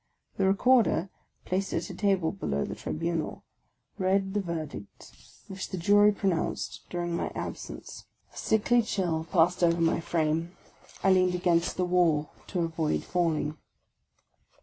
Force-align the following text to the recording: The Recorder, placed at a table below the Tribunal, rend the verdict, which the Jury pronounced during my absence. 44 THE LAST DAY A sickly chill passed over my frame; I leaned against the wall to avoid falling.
The 0.37 0.47
Recorder, 0.47 1.11
placed 1.45 1.73
at 1.73 1.91
a 1.91 1.93
table 1.93 2.31
below 2.31 2.65
the 2.65 2.73
Tribunal, 2.73 3.43
rend 3.99 4.33
the 4.33 4.41
verdict, 4.41 5.11
which 5.47 5.69
the 5.69 5.77
Jury 5.77 6.11
pronounced 6.11 6.81
during 6.89 7.15
my 7.15 7.29
absence. 7.35 8.05
44 8.31 8.31
THE 8.31 8.31
LAST 8.31 8.31
DAY 8.31 8.31
A 8.33 8.37
sickly 8.39 8.81
chill 8.81 9.23
passed 9.25 9.63
over 9.63 9.79
my 9.79 9.99
frame; 9.99 10.53
I 11.03 11.11
leaned 11.13 11.35
against 11.35 11.77
the 11.77 11.85
wall 11.85 12.31
to 12.47 12.61
avoid 12.61 13.03
falling. 13.03 13.57